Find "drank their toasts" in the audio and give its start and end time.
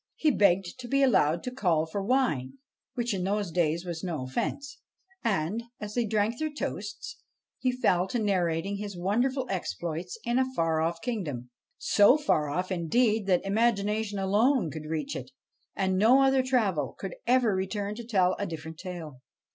6.07-7.19